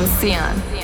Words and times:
with 0.00 0.20
Sian. 0.20 0.79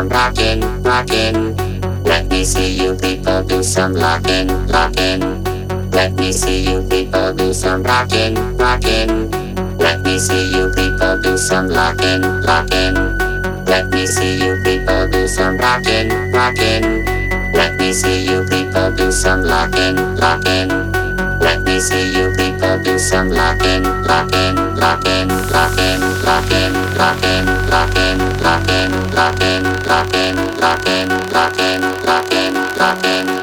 Some 0.00 0.08
rocking, 0.08 0.60
rocking. 0.82 1.56
Let 2.04 2.26
me 2.28 2.42
see 2.42 2.72
you 2.74 2.94
people 2.94 3.42
do 3.42 3.62
some 3.62 3.92
locking, 3.92 4.48
locking. 4.68 5.20
Let 5.90 6.14
me 6.14 6.32
see 6.32 6.64
you 6.64 6.80
people 6.88 7.34
do 7.34 7.52
some 7.52 7.82
rocking, 7.82 8.34
rocking. 8.56 9.30
Let 9.76 10.00
me 10.00 10.18
see 10.18 10.56
you 10.56 10.72
people 10.74 11.20
do 11.20 11.36
some 11.36 11.68
locking, 11.68 12.22
locking. 12.48 12.94
Let 13.66 13.90
me 13.90 14.06
see 14.06 14.38
you 14.42 14.56
people 14.64 15.06
do 15.10 15.28
some 15.28 15.58
rocking, 15.58 16.08
rocking. 16.32 17.04
Let 17.52 17.76
me 17.78 17.92
see 17.92 18.24
you 18.24 18.46
people 18.48 18.92
do 18.96 19.12
some 19.12 19.42
locking, 19.42 19.96
locking. 20.16 20.68
Let 21.40 21.60
me 21.64 21.78
see 21.78 22.08
you 22.16 22.32
people 22.38 22.82
do 22.82 22.98
some 22.98 23.28
locking, 23.28 23.82
locking, 23.84 24.56
locking, 24.76 25.28
locking, 25.52 26.00
locking, 26.24 26.72
locking, 26.96 27.49
Latin, 29.14 29.64
Latin, 29.86 30.36
Latin, 30.60 31.08
Latin, 31.32 31.80
Latin, 32.04 32.04
Latin, 32.06 32.54
Latin. 32.78 33.39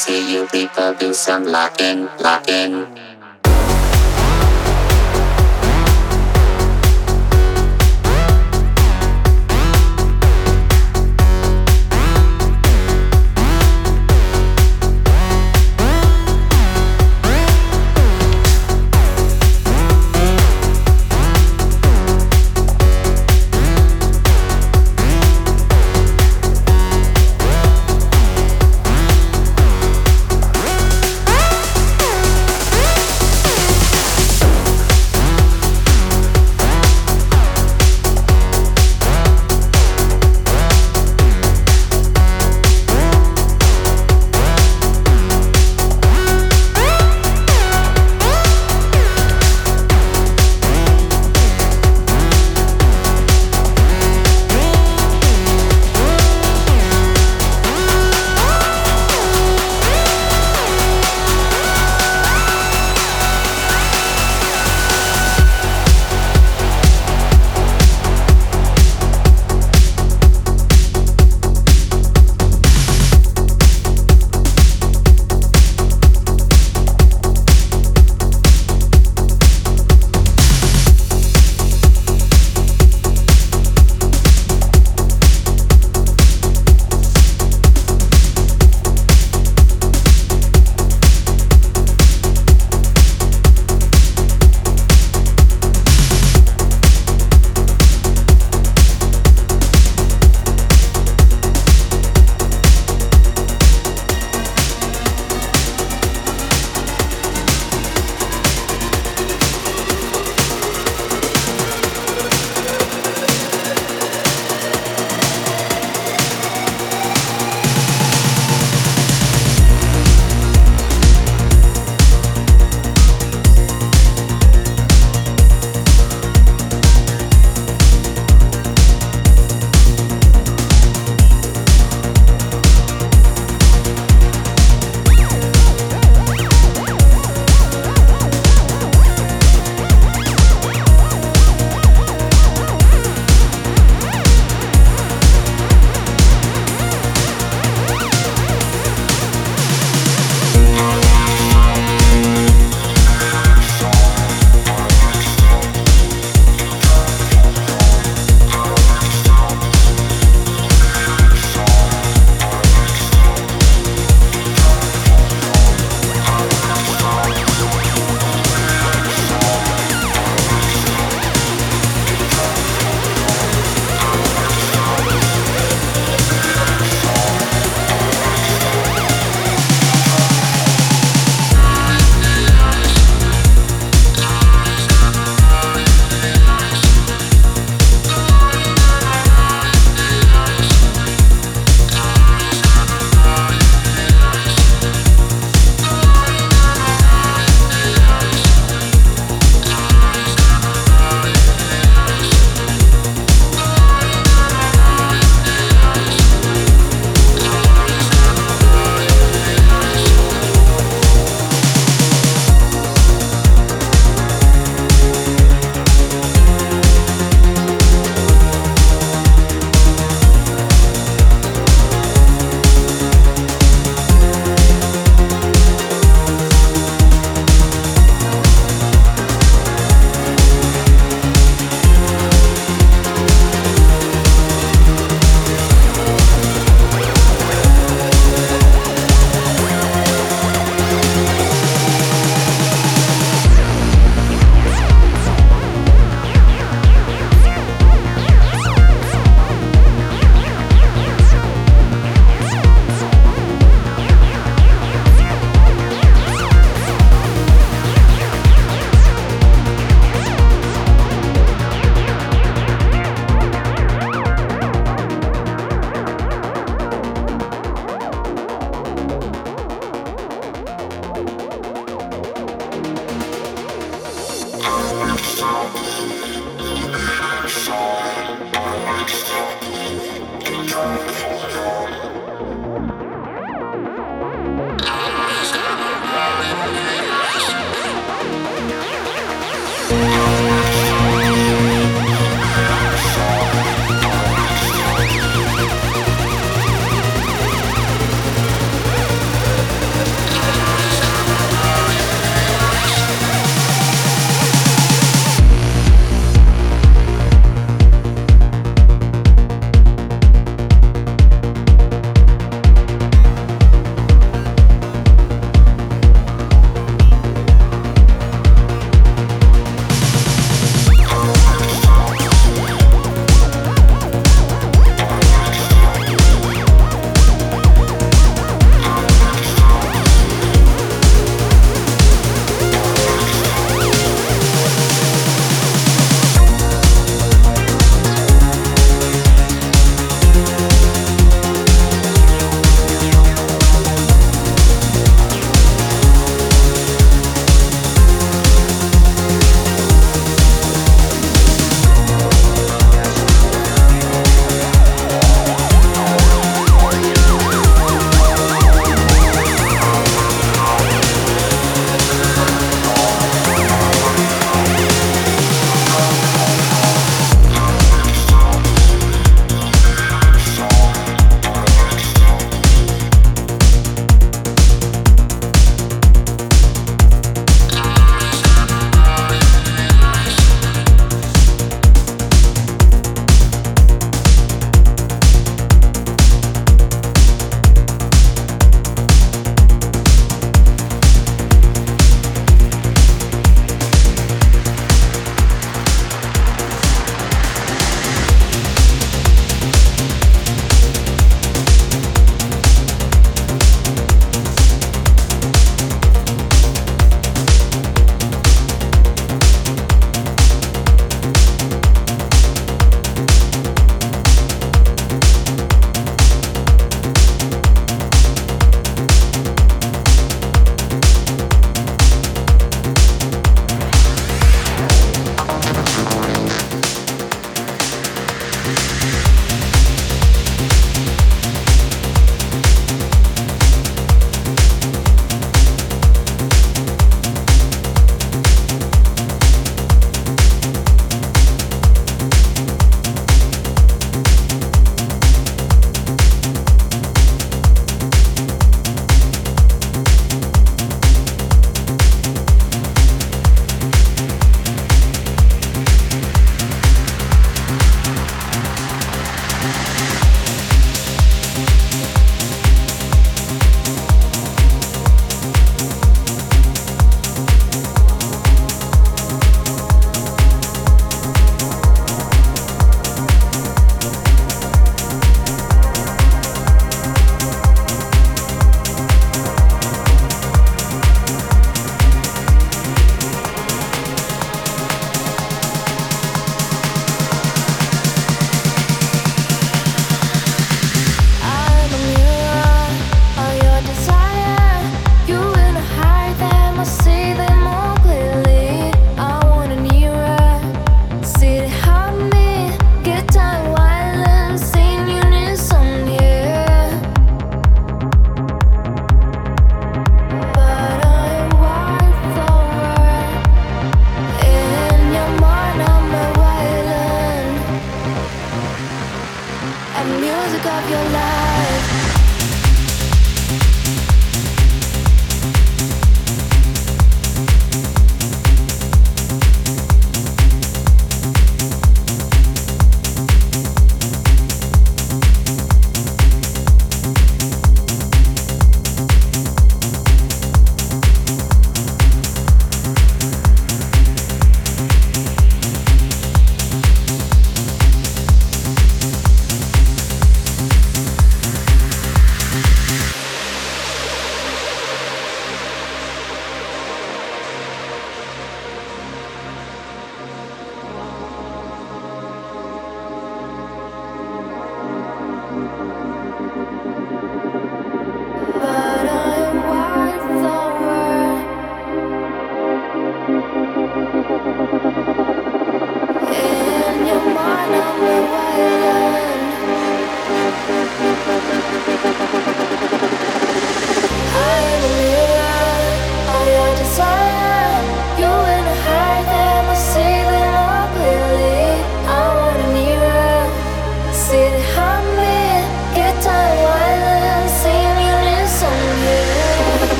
See 0.00 0.32
you 0.32 0.46
people 0.46 0.94
do 0.94 1.12
some 1.12 1.44
locking, 1.44 2.08
locking. 2.20 2.99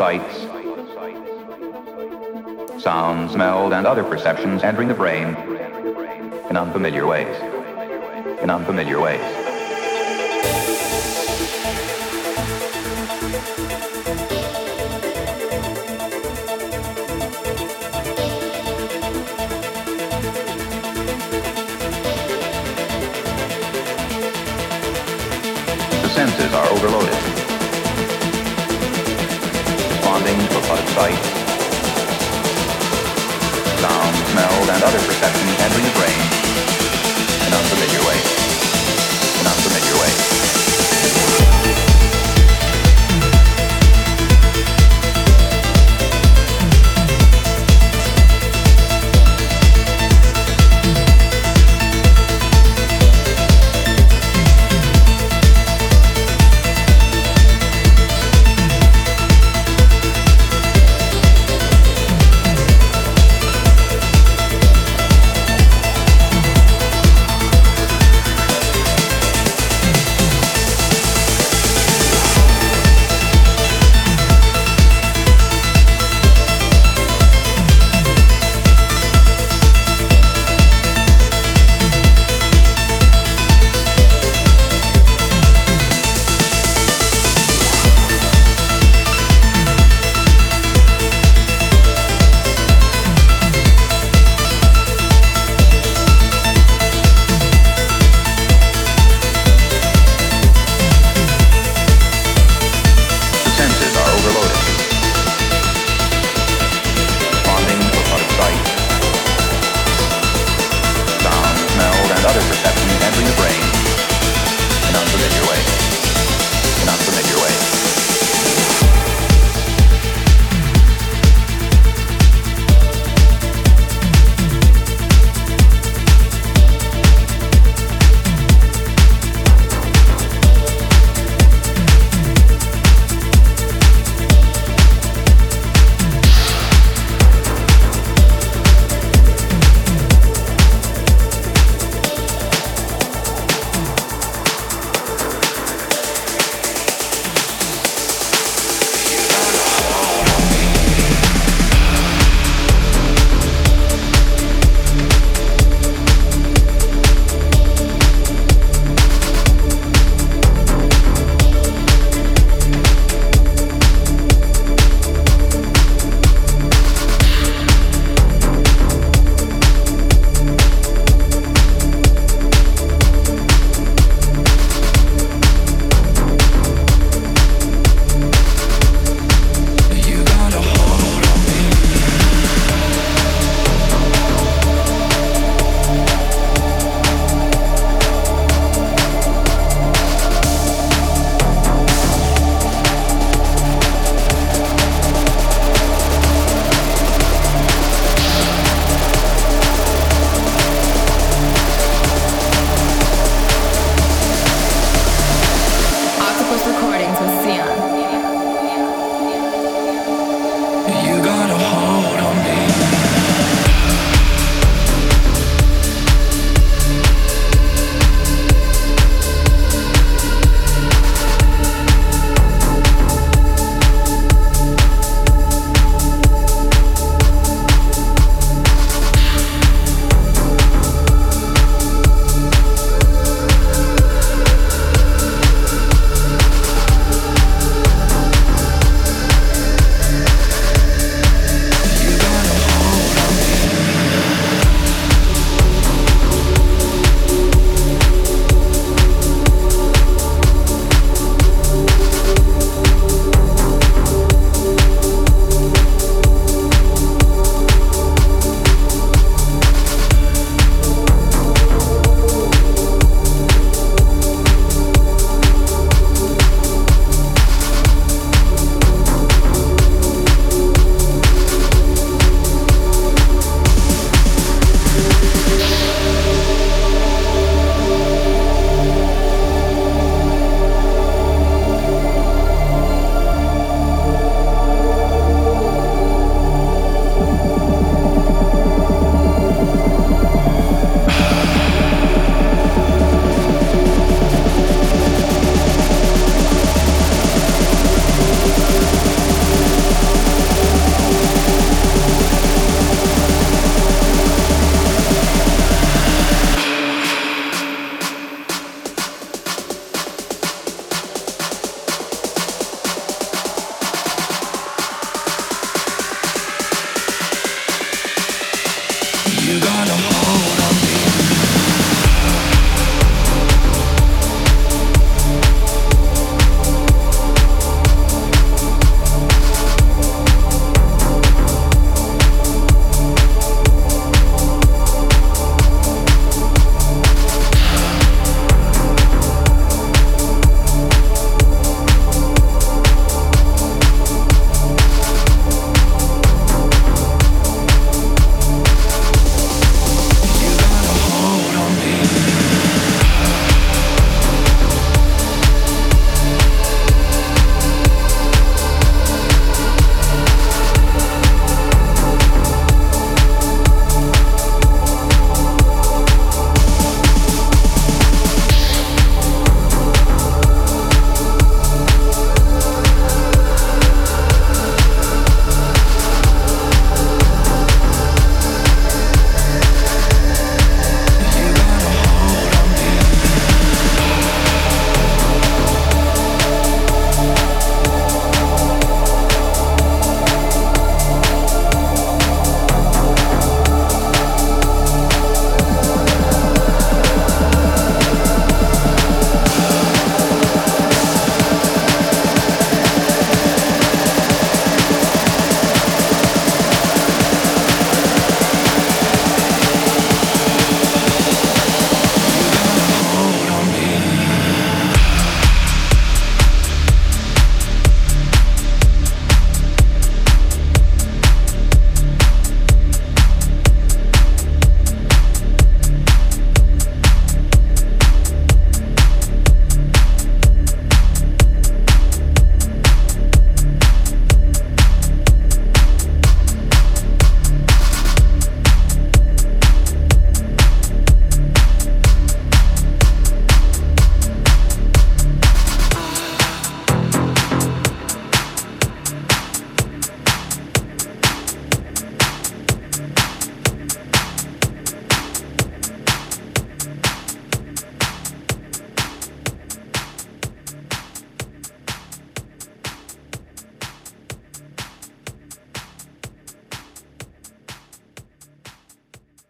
Sights, 0.00 0.29